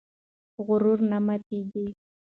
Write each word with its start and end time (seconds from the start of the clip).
غرور 0.65 0.99
نه 1.09 1.17
ماتېږي. 1.27 1.87